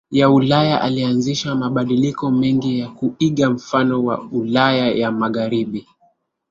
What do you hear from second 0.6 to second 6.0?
Alianzisha mabadiliko mengi ya kuiga mfano wa Ulaya ya Magharibi